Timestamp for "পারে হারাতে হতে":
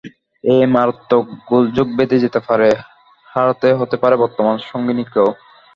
2.47-3.95